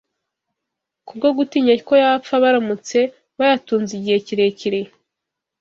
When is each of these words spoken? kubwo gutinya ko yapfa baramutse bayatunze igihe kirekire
kubwo 1.07 1.27
gutinya 1.37 1.73
ko 1.87 1.93
yapfa 2.03 2.33
baramutse 2.43 2.99
bayatunze 3.37 3.91
igihe 3.99 4.17
kirekire 4.27 4.79